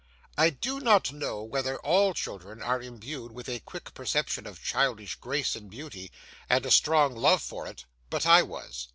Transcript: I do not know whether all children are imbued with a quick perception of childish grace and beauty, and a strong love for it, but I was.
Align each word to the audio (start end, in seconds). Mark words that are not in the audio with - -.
I 0.35 0.49
do 0.49 0.79
not 0.79 1.11
know 1.11 1.43
whether 1.43 1.77
all 1.79 2.15
children 2.15 2.59
are 2.63 2.81
imbued 2.81 3.31
with 3.33 3.47
a 3.47 3.59
quick 3.59 3.93
perception 3.93 4.47
of 4.47 4.63
childish 4.63 5.13
grace 5.13 5.55
and 5.55 5.69
beauty, 5.69 6.11
and 6.49 6.65
a 6.65 6.71
strong 6.71 7.15
love 7.15 7.43
for 7.43 7.67
it, 7.67 7.85
but 8.09 8.25
I 8.25 8.41
was. 8.41 8.87